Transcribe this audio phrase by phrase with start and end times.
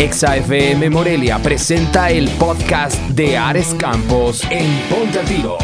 [0.00, 5.58] ExaFM Morelia presenta el podcast de Ares Campos en Ponte Tiro.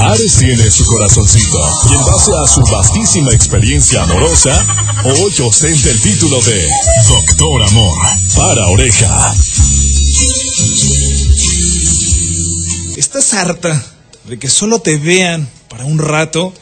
[0.00, 1.58] Ares tiene su corazoncito
[1.88, 4.66] y en base a su vastísima experiencia amorosa,
[5.04, 6.68] hoy ostenta el título de
[7.06, 7.96] Doctor Amor
[8.34, 9.34] para Oreja.
[12.96, 13.80] ¿Estás harta
[14.24, 16.52] de que solo te vean para un rato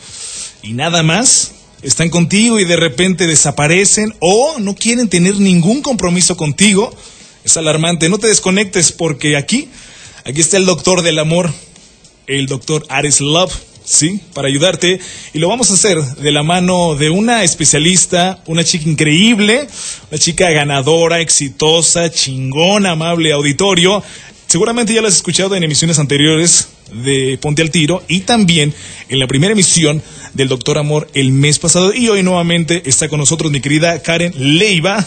[0.62, 1.51] y nada más?
[1.82, 6.94] Están contigo y de repente desaparecen o no quieren tener ningún compromiso contigo.
[7.44, 9.68] Es alarmante, no te desconectes porque aquí,
[10.24, 11.52] aquí está el doctor del amor,
[12.28, 13.52] el doctor Ares Love,
[13.84, 14.20] ¿sí?
[14.32, 15.00] Para ayudarte.
[15.32, 19.66] Y lo vamos a hacer de la mano de una especialista, una chica increíble,
[20.08, 24.04] una chica ganadora, exitosa, chingona, amable auditorio.
[24.46, 28.72] Seguramente ya la has escuchado en emisiones anteriores de Ponte al Tiro y también
[29.08, 30.02] en la primera emisión
[30.34, 31.94] del Doctor Amor el mes pasado.
[31.94, 35.04] Y hoy nuevamente está con nosotros mi querida Karen Leiva,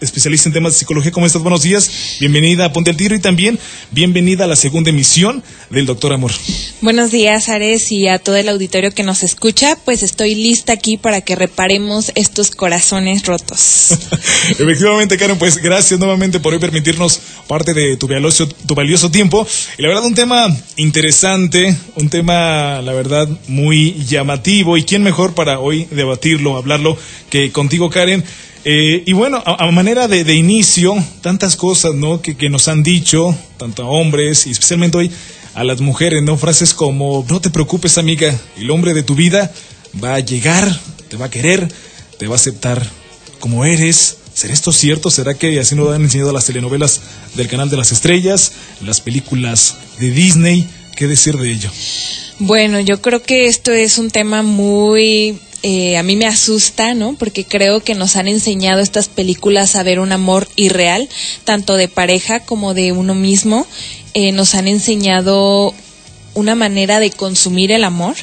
[0.00, 1.12] especialista en temas de psicología.
[1.12, 1.42] ¿Cómo estás?
[1.42, 1.90] Buenos días.
[2.20, 3.58] Bienvenida a Ponte al Tiro y también
[3.90, 6.32] bienvenida a la segunda emisión del Doctor Amor.
[6.80, 9.76] Buenos días, Ares, y a todo el auditorio que nos escucha.
[9.84, 13.88] Pues estoy lista aquí para que reparemos estos corazones rotos.
[14.50, 19.46] Efectivamente, Karen, pues gracias nuevamente por hoy permitirnos parte de tu valioso, tu valioso tiempo.
[19.78, 24.76] Y la verdad, un tema interesante, un tema, la verdad, muy llamativo.
[24.76, 26.96] ¿Y quién mejor para hoy debatirlo, hablarlo,
[27.28, 28.24] que contigo, Karen?
[28.64, 32.20] Eh, y bueno, a, manera de, de, inicio, tantas cosas ¿no?
[32.20, 35.10] que, que, nos han dicho, tanto a hombres y especialmente hoy
[35.54, 36.36] a las mujeres, ¿no?
[36.36, 39.50] Frases como, no te preocupes amiga, el hombre de tu vida
[40.02, 41.68] va a llegar, te va a querer,
[42.18, 42.86] te va a aceptar
[43.38, 44.18] como eres.
[44.32, 45.10] ¿Será esto cierto?
[45.10, 47.00] ¿Será que así nos han enseñado las telenovelas
[47.34, 50.68] del Canal de las Estrellas, las películas de Disney?
[50.96, 51.70] ¿Qué decir de ello?
[52.38, 57.14] Bueno, yo creo que esto es un tema muy eh, a mí me asusta, ¿no?
[57.16, 61.08] Porque creo que nos han enseñado estas películas a ver un amor irreal,
[61.44, 63.66] tanto de pareja como de uno mismo.
[64.14, 65.74] Eh, nos han enseñado
[66.32, 68.16] una manera de consumir el amor,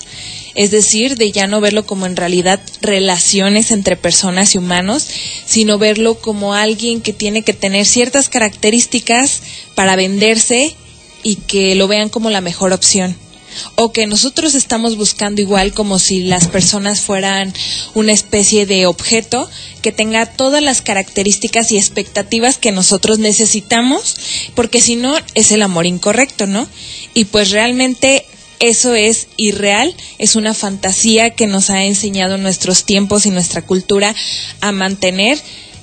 [0.56, 5.08] es decir, de ya no verlo como en realidad relaciones entre personas y humanos,
[5.46, 9.42] sino verlo como alguien que tiene que tener ciertas características
[9.76, 10.76] para venderse
[11.22, 13.16] y que lo vean como la mejor opción
[13.76, 17.54] o que nosotros estamos buscando igual como si las personas fueran
[17.94, 19.50] una especie de objeto
[19.82, 24.18] que tenga todas las características y expectativas que nosotros necesitamos,
[24.56, 26.68] porque si no es el amor incorrecto, ¿no?
[27.14, 28.26] Y pues realmente
[28.60, 34.16] eso es irreal, es una fantasía que nos ha enseñado nuestros tiempos y nuestra cultura
[34.62, 35.40] a mantener.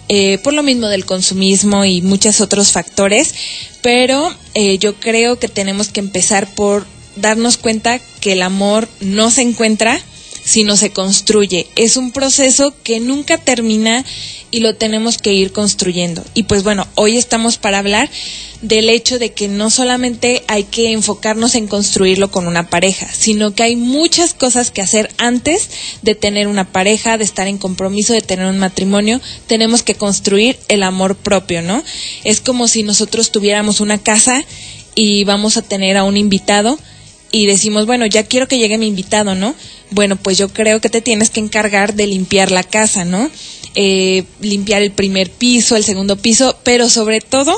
[0.08, 3.34] Eh, por lo mismo del consumismo y muchos otros factores,
[3.80, 6.86] pero eh, yo creo que tenemos que empezar por
[7.16, 10.00] darnos cuenta que el amor no se encuentra,
[10.44, 11.66] sino se construye.
[11.75, 14.04] Es un proceso que nunca termina
[14.50, 16.22] y lo tenemos que ir construyendo.
[16.34, 18.08] Y pues bueno, hoy estamos para hablar
[18.62, 23.54] del hecho de que no solamente hay que enfocarnos en construirlo con una pareja, sino
[23.54, 25.70] que hay muchas cosas que hacer antes
[26.02, 29.20] de tener una pareja, de estar en compromiso, de tener un matrimonio.
[29.46, 31.82] Tenemos que construir el amor propio, ¿no?
[32.22, 34.44] Es como si nosotros tuviéramos una casa
[34.94, 36.78] y vamos a tener a un invitado
[37.34, 39.56] y decimos, bueno, ya quiero que llegue mi invitado, ¿no?
[39.90, 43.28] Bueno, pues yo creo que te tienes que encargar de limpiar la casa, ¿no?
[43.74, 47.52] Eh, limpiar el primer piso, el segundo piso, pero sobre todo,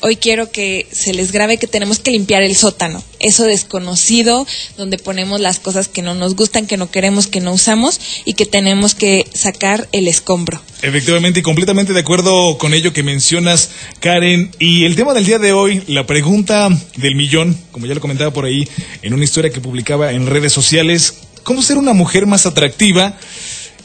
[0.00, 4.46] hoy quiero que se les grabe que tenemos que limpiar el sótano, eso desconocido,
[4.76, 8.34] donde ponemos las cosas que no nos gustan, que no queremos, que no usamos y
[8.34, 10.60] que tenemos que sacar el escombro.
[10.82, 14.50] Efectivamente y completamente de acuerdo con ello que mencionas, Karen.
[14.58, 18.32] Y el tema del día de hoy, la pregunta del millón, como ya lo comentaba
[18.32, 18.68] por ahí
[19.02, 23.18] en una historia que publicaba en redes sociales, ¿cómo ser una mujer más atractiva?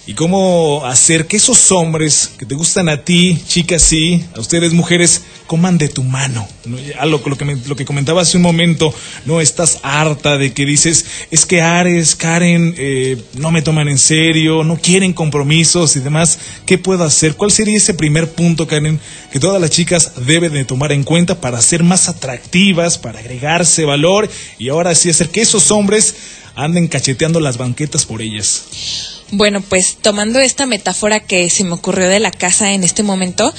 [0.08, 4.74] Y cómo hacer que esos hombres que te gustan a ti, chicas sí, a ustedes
[4.74, 6.48] mujeres, coman de tu mano.
[6.66, 6.78] ¿no?
[7.06, 8.94] Lo, lo, que me, lo, que comentaba hace un momento,
[9.26, 13.98] no estás harta de que dices, es que Ares, Karen, eh, no me toman en
[13.98, 16.40] serio, no quieren compromisos y demás.
[16.66, 17.36] ¿Qué puedo hacer?
[17.36, 19.00] ¿Cuál sería ese primer punto, Karen,
[19.32, 23.86] que todas las chicas deben de tomar en cuenta para ser más atractivas, para agregarse
[23.86, 24.30] valor
[24.60, 26.16] y ahora sí hacer que esos hombres
[26.56, 29.15] anden cacheteando las banquetas por ellas?
[29.38, 33.54] Bueno, pues tomando esta metáfora que se me ocurrió de la casa en este momento,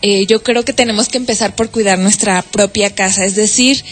[0.00, 3.82] eh, yo creo que tenemos que empezar por cuidar nuestra propia casa, es decir,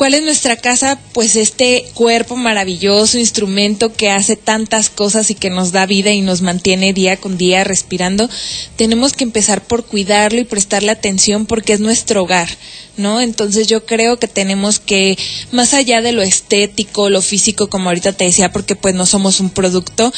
[0.00, 0.98] ¿Cuál es nuestra casa?
[1.12, 6.22] Pues este cuerpo maravilloso, instrumento que hace tantas cosas y que nos da vida y
[6.22, 8.30] nos mantiene día con día respirando.
[8.76, 12.48] Tenemos que empezar por cuidarlo y prestarle atención porque es nuestro hogar,
[12.96, 13.20] ¿no?
[13.20, 15.18] Entonces yo creo que tenemos que,
[15.52, 19.38] más allá de lo estético, lo físico, como ahorita te decía, porque pues no somos
[19.38, 20.14] un producto,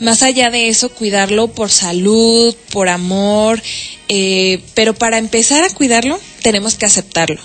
[0.00, 3.62] más allá de eso, cuidarlo por salud, por amor,
[4.08, 7.40] eh, pero para empezar a cuidarlo tenemos que aceptarlo.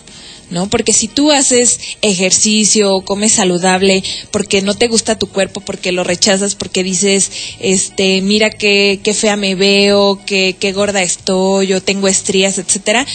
[0.50, 0.68] ¿no?
[0.70, 6.04] Porque si tú haces ejercicio, comes saludable, porque no te gusta tu cuerpo, porque lo
[6.04, 11.82] rechazas, porque dices, este, mira qué, qué fea me veo, qué, qué gorda estoy, yo
[11.82, 13.06] tengo estrías, etcétera,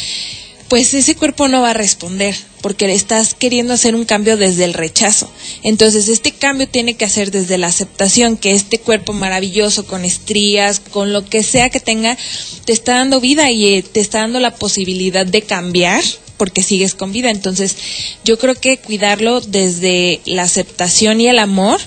[0.68, 4.72] pues ese cuerpo no va a responder porque estás queriendo hacer un cambio desde el
[4.72, 5.30] rechazo.
[5.62, 10.80] Entonces, este cambio tiene que hacer desde la aceptación que este cuerpo maravilloso con estrías,
[10.80, 12.16] con lo que sea que tenga,
[12.64, 16.02] te está dando vida y eh, te está dando la posibilidad de cambiar
[16.36, 17.30] porque sigues con vida.
[17.30, 17.76] Entonces,
[18.24, 21.80] yo creo que cuidarlo desde la aceptación y el amor,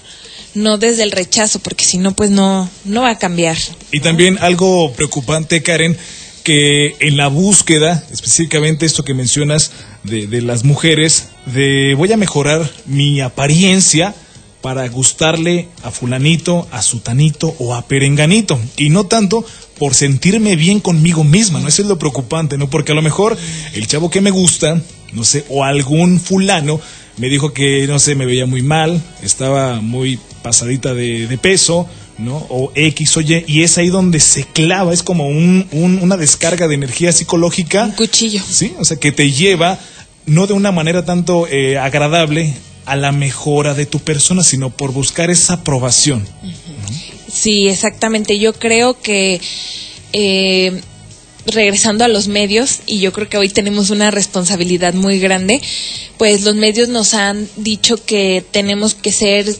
[0.53, 3.57] no desde el rechazo, porque si no, pues no, no va a cambiar.
[3.91, 5.97] Y también algo preocupante, Karen,
[6.47, 9.73] que en la búsqueda, específicamente esto que mencionas
[10.05, 14.15] de, las mujeres, de voy a mejorar mi apariencia
[14.61, 19.43] para gustarle a fulanito, a sutanito o a perenganito, y no tanto
[19.77, 21.67] por sentirme bien conmigo misma, ¿no?
[21.67, 22.69] Eso es lo preocupante, ¿no?
[22.69, 23.37] Porque a lo mejor
[23.73, 26.79] el chavo que me gusta, no sé, o algún fulano
[27.17, 32.37] me dijo que, no sé, me veía muy mal, estaba muy pasadita de peso, ¿no?
[32.49, 36.17] O X o Y, y es ahí donde se clava, es como un, un, una
[36.17, 37.85] descarga de energía psicológica.
[37.85, 38.41] Un cuchillo.
[38.47, 39.79] Sí, o sea, que te lleva,
[40.25, 42.53] no de una manera tanto eh, agradable,
[42.85, 46.25] a la mejora de tu persona, sino por buscar esa aprobación.
[46.41, 47.31] Uh -huh.
[47.31, 48.39] Sí, exactamente.
[48.39, 49.41] Yo creo que...
[50.13, 50.81] Eh,
[51.47, 55.61] regresando a los medios, y yo creo que hoy tenemos una responsabilidad muy grande,
[56.17, 59.55] pues los medios nos han dicho que tenemos que ser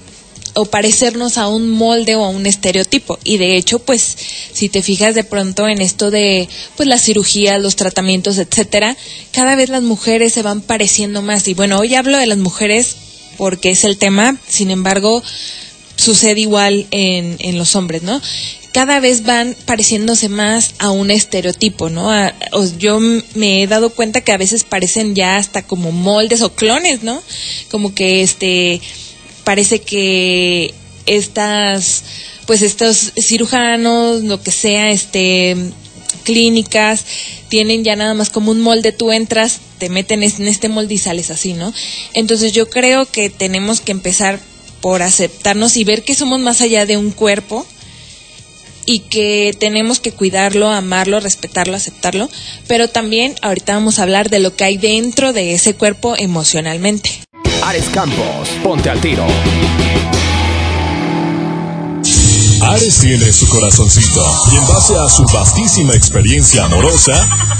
[0.58, 3.20] o parecernos a un molde o a un estereotipo.
[3.24, 4.18] Y de hecho, pues,
[4.52, 8.98] si te fijas de pronto en esto de pues las cirugías, los tratamientos, etcétera,
[9.32, 11.48] cada vez las mujeres se van pareciendo más.
[11.48, 12.96] Y bueno, hoy hablo de las mujeres
[13.38, 15.22] porque es el tema, sin embargo,
[15.96, 18.20] sucede igual en, en los hombres, ¿no?
[18.78, 22.12] cada vez van pareciéndose más a un estereotipo, ¿no?
[22.78, 27.02] Yo me he dado cuenta que a veces parecen ya hasta como moldes o clones,
[27.02, 27.24] ¿no?
[27.72, 28.80] Como que este
[29.48, 30.74] parece que
[31.06, 32.04] estas
[32.48, 35.56] pues estos cirujanos, lo que sea, este
[36.26, 37.06] clínicas
[37.48, 40.98] tienen ya nada más como un molde, tú entras, te meten en este molde y
[40.98, 41.74] sales así, ¿no?
[42.14, 44.42] Entonces yo creo que tenemos que empezar
[44.82, 47.66] por aceptarnos y ver que somos más allá de un cuerpo,
[48.86, 52.30] y que tenemos que cuidarlo, amarlo, respetarlo, aceptarlo,
[52.68, 57.27] pero también ahorita vamos a hablar de lo que hay dentro de ese cuerpo emocionalmente.
[57.64, 59.26] Ares Campos, ponte al tiro.
[62.62, 67.14] Ares tiene su corazoncito y en base a su vastísima experiencia amorosa,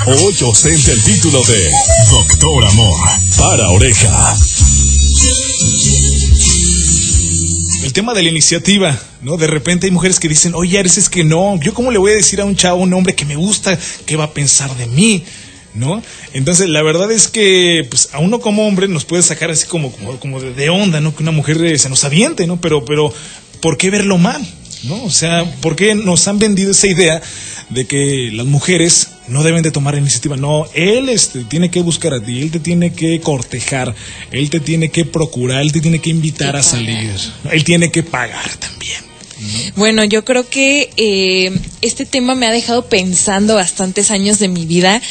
[0.08, 1.72] hoy ostenta el título de
[2.10, 3.00] Doctor Amor
[3.38, 4.36] para Oreja
[7.84, 9.38] el tema de la iniciativa, ¿no?
[9.38, 12.12] De repente hay mujeres que dicen, oye, Ares, es que no, yo cómo le voy
[12.12, 14.88] a decir a un chavo, un hombre que me gusta, qué va a pensar de
[14.88, 15.24] mí,
[15.78, 16.02] ¿no?
[16.34, 19.92] Entonces, la verdad es que, pues, a uno como hombre nos puede sacar así como,
[19.92, 21.16] como, como de, onda, ¿no?
[21.16, 22.60] Que una mujer se nos aviente, ¿no?
[22.60, 23.14] Pero, pero,
[23.62, 24.46] ¿por qué verlo mal?
[24.84, 25.04] ¿No?
[25.04, 27.22] O sea, ¿por qué nos han vendido esa idea
[27.70, 30.38] de que las mujeres no deben de tomar iniciativa.
[30.38, 33.94] No, él este, tiene que buscar a ti, él te tiene que cortejar,
[34.32, 37.10] él te tiene que procurar, él te tiene que invitar a salir,
[37.52, 39.07] él tiene que pagar también.
[39.40, 39.72] ¿No?
[39.76, 41.52] Bueno, yo creo que eh,
[41.82, 45.02] este tema me ha dejado pensando bastantes años de mi vida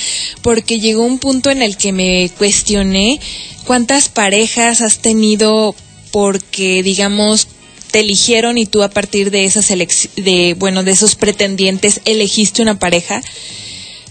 [0.42, 3.20] porque llegó un punto en el que me cuestioné
[3.64, 5.74] cuántas parejas has tenido
[6.10, 7.48] porque, digamos,
[7.90, 12.78] te eligieron y tú a partir de esas de bueno de esos pretendientes elegiste una
[12.78, 13.22] pareja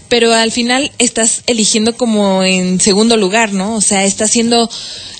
[0.08, 3.74] pero al final estás eligiendo como en segundo lugar, ¿no?
[3.74, 4.70] O sea, estás haciendo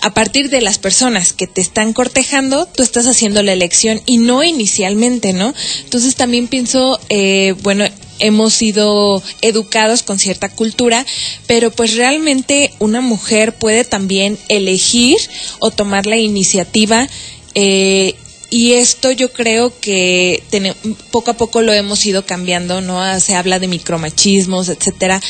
[0.00, 4.18] a partir de las personas que te están cortejando, tú estás haciendo la elección y
[4.18, 5.54] no inicialmente, ¿no?
[5.84, 7.84] Entonces también pienso, eh, bueno,
[8.18, 11.04] hemos sido educados con cierta cultura,
[11.46, 15.16] pero pues realmente una mujer puede también elegir
[15.58, 17.08] o tomar la iniciativa
[17.54, 18.14] eh,
[18.50, 20.74] y esto yo creo que ten,
[21.10, 23.20] poco a poco lo hemos ido cambiando, ¿no?
[23.20, 25.20] Se habla de micromachismos, etcétera.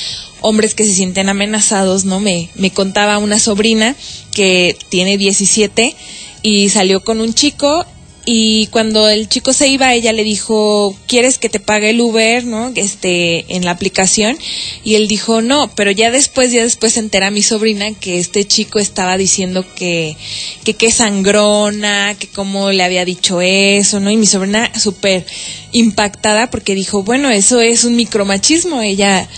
[0.43, 2.21] Hombres que se sienten amenazados, ¿no?
[2.21, 3.97] Me, me contaba una sobrina
[4.35, 5.97] que tiene 17
[6.43, 7.87] y salió con un chico
[8.29, 12.45] y cuando el chico se iba ella le dijo quieres que te pague el Uber
[12.45, 14.37] no este en la aplicación.
[14.83, 18.45] Y él dijo no pero ya después ya después se entera mi sobrina que este
[18.45, 20.17] chico estaba diciendo que
[20.65, 25.25] que qué sangrona que cómo le había dicho eso no y mi sobrina súper
[25.71, 29.29] impactada porque dijo bueno eso es un micromachismo ella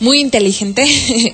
[0.00, 0.84] muy inteligente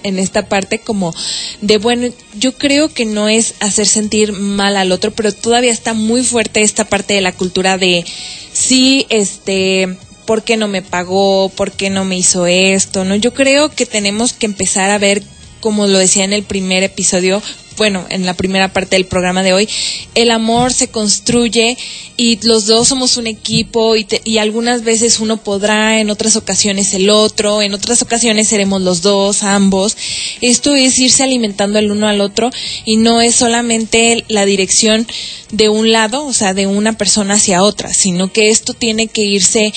[0.02, 1.14] en esta parte como
[1.60, 5.94] de bueno, yo creo que no es hacer sentir mal al otro, pero todavía está
[5.94, 8.04] muy fuerte esta parte de la cultura de
[8.52, 11.48] sí, este, ¿por qué no me pagó?
[11.48, 13.04] ¿Por qué no me hizo esto?
[13.04, 13.16] ¿No?
[13.16, 15.22] Yo creo que tenemos que empezar a ver
[15.64, 17.40] como lo decía en el primer episodio,
[17.76, 19.68] bueno, en la primera parte del programa de hoy,
[20.14, 21.76] el amor se construye
[22.16, 26.94] y los dos somos un equipo y, y, algunas veces uno podrá, en otras ocasiones
[26.94, 29.96] el otro, en otras ocasiones seremos los dos, ambos.
[30.40, 32.50] Esto es irse alimentando el uno al otro
[32.84, 35.06] y no es solamente la dirección
[35.50, 39.22] de un lado, o sea, de una persona hacia otra, sino que esto tiene que
[39.22, 39.72] irse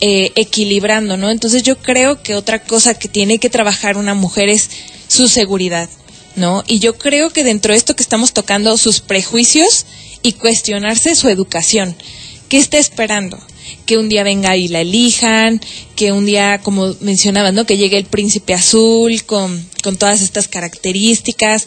[0.00, 1.30] eh, equilibrando, ¿no?
[1.30, 4.70] Entonces yo creo que otra cosa que tiene que trabajar una mujer es
[5.08, 5.88] su seguridad
[6.36, 6.64] ¿no?
[6.66, 9.86] Y yo creo que dentro de esto que estamos tocando, sus prejuicios
[10.22, 11.96] y cuestionarse su educación.
[12.48, 13.38] ¿Qué está esperando?
[13.86, 15.60] Que un día venga y la elijan,
[15.94, 17.64] que un día, como mencionabas, ¿no?
[17.64, 21.66] Que llegue el príncipe azul con, con todas estas características,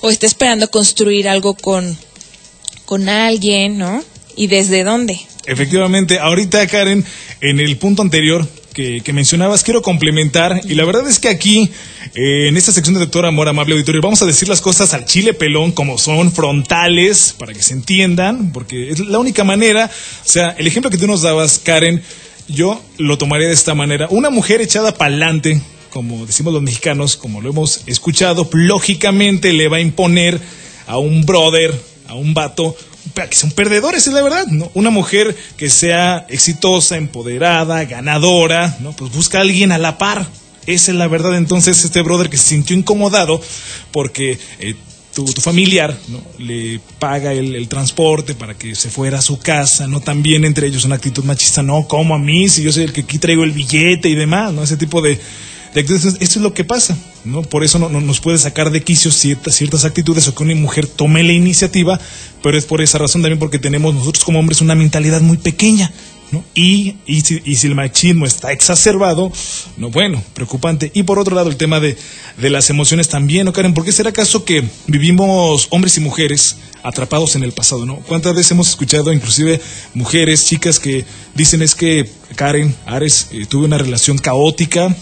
[0.00, 1.96] o está esperando construir algo con,
[2.84, 4.02] con alguien, ¿no?
[4.36, 5.20] ¿Y desde dónde?
[5.46, 7.04] Efectivamente, ahorita Karen,
[7.40, 11.70] en el punto anterior que, mencionabas, quiero complementar, y la verdad es que aquí,
[12.14, 15.06] eh, en esta sección de Doctor Amor Amable Auditorio, vamos a decir las cosas al
[15.06, 20.28] chile pelón como son, frontales, para que se entiendan, porque es la única manera, o
[20.28, 22.02] sea, el ejemplo que tú nos dabas, Karen,
[22.48, 24.08] yo lo tomaría de esta manera.
[24.10, 29.68] Una mujer echada para adelante, como decimos los mexicanos, como lo hemos escuchado, lógicamente le
[29.68, 30.40] va a imponer
[30.86, 31.72] a un brother,
[32.08, 32.76] a un vato,
[33.12, 34.70] que son perdedores, es la verdad, ¿no?
[34.74, 38.92] Una mujer que sea exitosa, empoderada, ganadora, ¿no?
[38.92, 40.26] Pues busca a alguien a la par.
[40.66, 41.36] Esa es la verdad.
[41.36, 43.40] Entonces, este brother que se sintió incomodado
[43.92, 44.74] porque eh,
[45.14, 46.22] tu, familiar ¿no?
[46.38, 50.00] le paga el, transporte para que se fuera a su casa, ¿no?
[50.00, 53.02] También entre ellos una actitud machista, no, como a mí, si yo soy el que
[53.02, 54.62] aquí traigo el billete y demás, ¿no?
[54.62, 55.20] Ese tipo de,
[55.74, 57.42] esto es lo que pasa, ¿no?
[57.42, 60.86] Por eso no, nos puede sacar de quicio ciertas, ciertas actitudes o que una mujer
[60.86, 62.00] tome la iniciativa,
[62.42, 65.92] pero es por esa razón también porque tenemos nosotros como hombres una mentalidad muy pequeña,
[66.30, 66.44] ¿no?
[66.54, 69.32] Y, y, si, y si el machismo está exacerbado,
[69.76, 70.90] no, bueno, preocupante.
[70.94, 71.96] Y por otro lado, el tema de,
[72.38, 73.74] de las emociones también, ¿no, Karen?
[73.74, 77.96] ¿Por qué será acaso que vivimos hombres y mujeres atrapados en el pasado, ¿no?
[77.96, 79.60] ¿Cuántas veces hemos escuchado inclusive
[79.94, 81.04] mujeres, chicas que
[81.34, 84.94] dicen es que Karen, Ares, eh, tuve una relación caótica,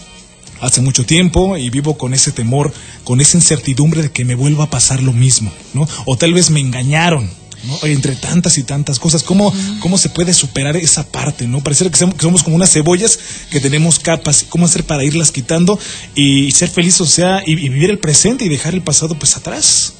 [0.63, 4.65] hace mucho tiempo y vivo con ese temor, con esa incertidumbre de que me vuelva
[4.65, 5.87] a pasar lo mismo, ¿no?
[6.05, 7.29] O tal vez me engañaron,
[7.65, 7.79] ¿no?
[7.87, 11.61] Entre tantas y tantas cosas, ¿cómo, cómo se puede superar esa parte, ¿no?
[11.61, 13.19] Parece que somos, como unas cebollas
[13.51, 15.77] que tenemos capas, ¿cómo hacer para irlas quitando
[16.15, 19.93] y ser feliz, o sea, y, vivir el presente y dejar el pasado pues atrás?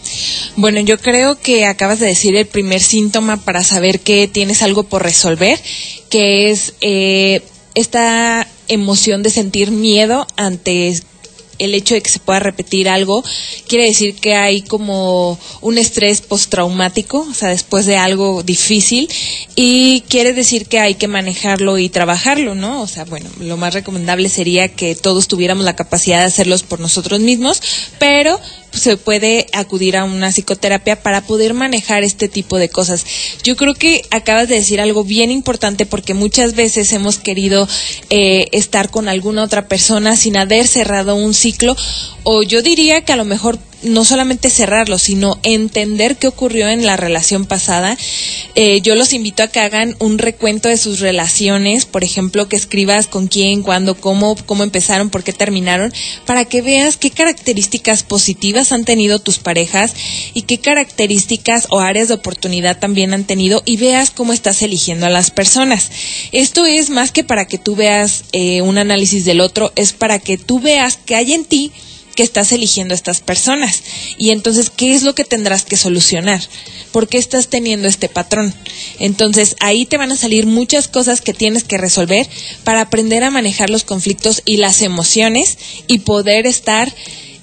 [0.55, 4.83] Bueno, yo creo que acabas de decir el primer síntoma para saber que tienes algo
[4.83, 5.59] por resolver,
[6.09, 7.41] que es eh,
[7.75, 11.01] esta emoción de sentir miedo ante
[11.59, 13.23] el hecho de que se pueda repetir algo
[13.67, 19.09] quiere decir que hay como un estrés postraumático, o sea, después de algo difícil,
[19.55, 22.81] y quiere decir que hay que manejarlo y trabajarlo, ¿no?
[22.81, 26.79] O sea, bueno, lo más recomendable sería que todos tuviéramos la capacidad de hacerlos por
[26.79, 27.61] nosotros mismos,
[27.99, 28.39] pero
[28.73, 33.05] se puede acudir a una psicoterapia para poder manejar este tipo de cosas.
[33.43, 37.67] Yo creo que acabas de decir algo bien importante porque muchas veces hemos querido
[38.09, 41.75] eh, estar con alguna otra persona sin haber cerrado un ciclo
[42.23, 46.85] o yo diría que a lo mejor no solamente cerrarlo, sino entender qué ocurrió en
[46.85, 47.97] la relación pasada.
[48.55, 52.55] Eh, yo los invito a que hagan un recuento de sus relaciones, por ejemplo, que
[52.55, 55.93] escribas con quién, cuándo, cómo, cómo empezaron, por qué terminaron,
[56.25, 59.93] para que veas qué características positivas han tenido tus parejas
[60.33, 65.05] y qué características o áreas de oportunidad también han tenido y veas cómo estás eligiendo
[65.05, 65.91] a las personas.
[66.31, 70.19] Esto es más que para que tú veas eh, un análisis del otro, es para
[70.19, 71.71] que tú veas qué hay en ti
[72.15, 73.83] que estás eligiendo a estas personas.
[74.17, 76.41] Y entonces, ¿qué es lo que tendrás que solucionar?
[76.91, 78.53] ¿Por qué estás teniendo este patrón?
[78.99, 82.27] Entonces, ahí te van a salir muchas cosas que tienes que resolver
[82.63, 86.93] para aprender a manejar los conflictos y las emociones y poder estar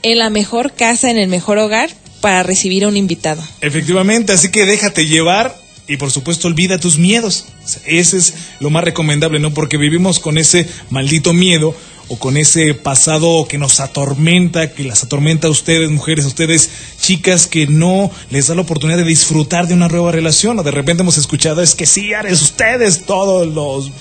[0.03, 3.43] en la mejor casa, en el mejor hogar para recibir a un invitado.
[3.61, 5.59] Efectivamente, así que déjate llevar
[5.91, 7.47] y por supuesto olvida tus miedos.
[7.85, 9.53] ese es lo más recomendable, ¿no?
[9.53, 11.75] Porque vivimos con ese maldito miedo
[12.11, 16.69] o con ese pasado que nos atormenta, que las atormenta a ustedes, mujeres, a ustedes,
[17.01, 20.59] chicas, que no les da la oportunidad de disfrutar de una nueva relación.
[20.59, 23.93] O de repente hemos escuchado, es que sí, Ares, ustedes, todos los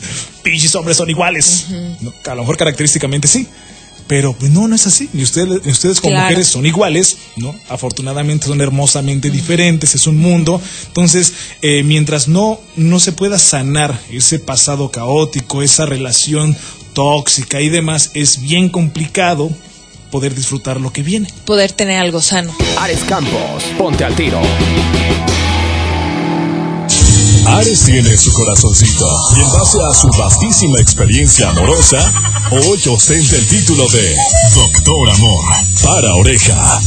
[0.42, 1.68] pinches hombres son iguales.
[2.26, 3.48] A lo mejor característicamente sí.
[4.08, 5.08] Pero pues no, no es así.
[5.14, 7.54] Y ustedes, ustedes como mujeres son iguales, ¿no?
[7.70, 10.60] Afortunadamente son hermosamente diferentes, es un mundo.
[10.88, 16.58] Entonces, eh, mientras no, no se pueda sanar ese pasado caótico, esa relación
[17.00, 19.50] tóxica y demás, es bien complicado
[20.12, 21.34] poder disfrutar lo que viene.
[21.46, 22.54] Poder tener algo sano.
[22.78, 24.38] Ares Campos, ponte al tiro.
[27.46, 32.02] Ares tiene su corazoncito y en base a su vastísima experiencia amorosa,
[32.52, 34.16] hoy ostenta el título de
[34.56, 35.46] Doctor Amor
[35.82, 36.82] para oreja.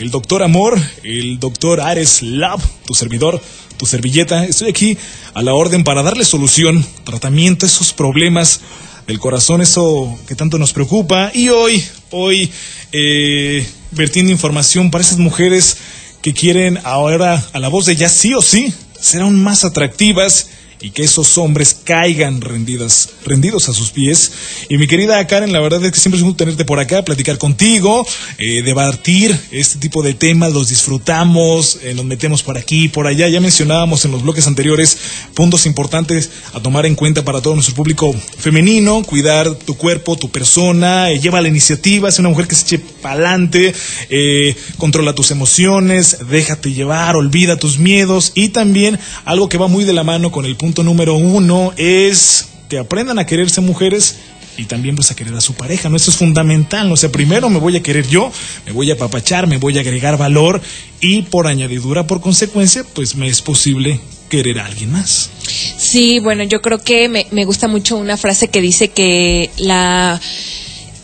[0.00, 3.42] El doctor Amor, el doctor Ares Lab, tu servidor,
[3.76, 4.98] tu servilleta, estoy aquí
[5.36, 8.62] a la orden para darle solución, tratamiento a esos problemas
[9.06, 11.30] del corazón, eso que tanto nos preocupa.
[11.34, 12.50] Y hoy, hoy,
[12.90, 15.76] eh, vertiendo información para esas mujeres
[16.22, 20.48] que quieren ahora a la voz de ya sí o sí ser aún más atractivas
[20.80, 24.32] y que esos hombres caigan rendidas, rendidos a sus pies.
[24.68, 27.04] Y mi querida Karen, la verdad es que siempre es un gusto tenerte por acá,
[27.04, 28.06] platicar contigo,
[28.38, 33.28] eh, debatir este tipo de temas, los disfrutamos, eh, nos metemos por aquí, por allá.
[33.28, 34.98] Ya mencionábamos en los bloques anteriores
[35.34, 40.30] puntos importantes a tomar en cuenta para todo nuestro público femenino, cuidar tu cuerpo, tu
[40.30, 43.74] persona, eh, lleva la iniciativa, es una mujer que se eche pa'lante,
[44.10, 49.84] eh, controla tus emociones, déjate llevar, olvida tus miedos y también algo que va muy
[49.84, 54.16] de la mano con el punto punto número uno es que aprendan a quererse mujeres
[54.56, 55.96] y también pues a querer a su pareja, ¿no?
[55.96, 56.90] Eso es fundamental.
[56.90, 58.32] O sea, primero me voy a querer yo,
[58.66, 60.60] me voy a apapachar, me voy a agregar valor
[61.00, 65.30] y por añadidura, por consecuencia, pues me es posible querer a alguien más.
[65.78, 70.20] Sí, bueno, yo creo que me, me gusta mucho una frase que dice que la...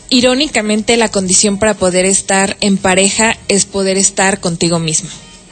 [0.09, 5.09] Irónicamente, la condición para poder estar en pareja es poder estar contigo mismo.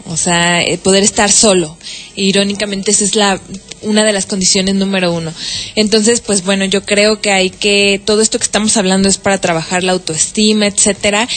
[0.08, 1.77] O sea, eh, poder estar solo.
[2.15, 3.39] Irónicamente, esa es la
[3.81, 5.34] una de las condiciones número uno.
[5.75, 9.39] Entonces, pues bueno, yo creo que hay que todo esto que estamos hablando es para
[9.39, 11.27] trabajar la autoestima, etcétera.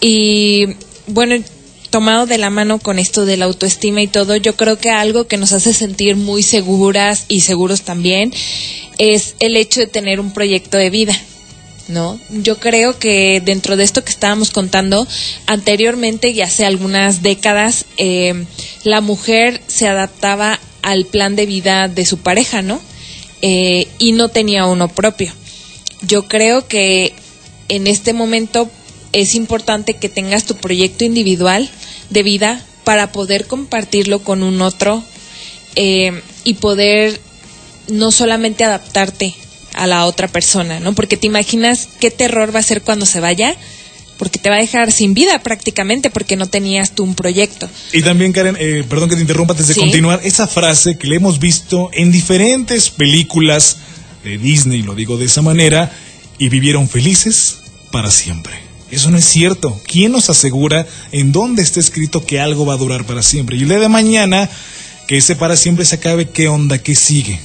[0.00, 0.66] Y
[1.06, 1.36] bueno,
[1.90, 5.26] tomado de la mano con esto de la autoestima y todo, yo creo que algo
[5.26, 8.32] que nos hace sentir muy seguras y seguros también
[8.98, 11.18] es el hecho de tener un proyecto de vida.
[11.88, 12.18] ¿No?
[12.30, 15.06] Yo creo que dentro de esto que estábamos contando
[15.46, 18.44] anteriormente y hace algunas décadas, eh,
[18.84, 22.80] la mujer se adaptaba al plan de vida de su pareja, ¿no?
[23.42, 25.32] Eh, y no tenía uno propio.
[26.02, 27.12] Yo creo que
[27.68, 28.70] en este momento
[29.12, 31.68] es importante que tengas tu proyecto individual
[32.10, 35.02] de vida para poder compartirlo con un otro
[35.74, 37.20] eh, y poder
[37.88, 39.34] no solamente adaptarte
[39.76, 40.94] a la otra persona, ¿no?
[40.94, 43.56] Porque te imaginas qué terror va a ser cuando se vaya,
[44.18, 47.68] porque te va a dejar sin vida prácticamente porque no tenías tú un proyecto.
[47.92, 51.16] Y también, Karen, eh, perdón que te interrumpa antes de continuar, esa frase que le
[51.16, 53.78] hemos visto en diferentes películas
[54.24, 55.92] de Disney, lo digo de esa manera,
[56.38, 57.58] y vivieron felices
[57.90, 58.54] para siempre.
[58.90, 59.80] Eso no es cierto.
[59.86, 63.56] ¿Quién nos asegura en dónde está escrito que algo va a durar para siempre?
[63.56, 64.48] Y el día de mañana,
[65.06, 66.78] que ese para siempre se acabe, ¿qué onda?
[66.78, 67.40] ¿Qué sigue?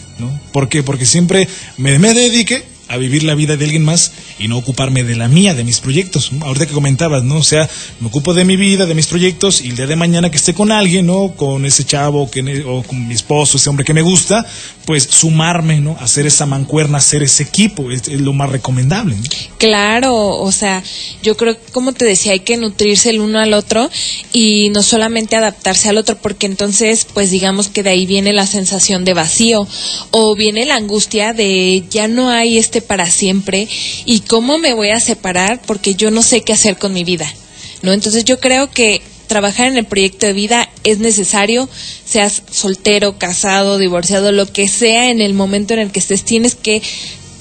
[0.51, 0.84] ¿Por qué?
[0.84, 5.04] Porque siempre me, me dedique a vivir la vida de alguien más y no ocuparme
[5.04, 6.32] de la mía, de mis proyectos.
[6.41, 7.38] Ahorita que comentabas, ¿no?
[7.38, 10.30] O sea, me ocupo de mi vida, de mis proyectos y el día de mañana
[10.30, 11.34] que esté con alguien, ¿no?
[11.36, 14.45] Con ese chavo que, o con mi esposo, ese hombre que me gusta,
[14.86, 15.95] pues sumarme, ¿no?
[15.99, 19.15] Hacer esa mancuerna, hacer ese equipo, es, lo más recomendable.
[19.58, 20.84] Claro, o sea,
[21.23, 23.89] yo creo como te decía, hay que nutrirse el uno al otro
[24.34, 28.47] y no solamente adaptarse al otro, porque entonces, pues digamos que de ahí viene la
[28.47, 29.67] sensación de vacío
[30.12, 33.67] o viene la angustia de ya no hay este para siempre
[34.06, 37.32] y cómo me voy a separar porque yo no sé qué hacer con mi vida.
[37.82, 37.94] ¿No?
[37.94, 41.70] Entonces yo creo que trabajar en el proyecto de vida es necesario,
[42.06, 46.54] seas soltero, casado, divorciado, lo que sea en el momento en el que estés, tienes
[46.54, 46.82] que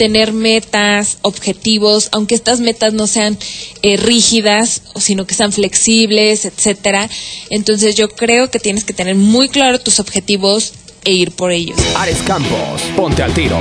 [0.00, 3.36] tener metas, objetivos, aunque estas metas no sean
[3.82, 7.06] eh, rígidas, sino que sean flexibles, etcétera.
[7.50, 10.72] Entonces yo creo que tienes que tener muy claro tus objetivos
[11.04, 11.76] e ir por ellos.
[11.96, 13.58] Ares Campos, ponte al tiro.